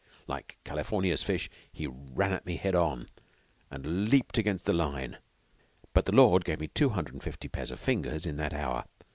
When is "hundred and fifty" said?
6.89-7.47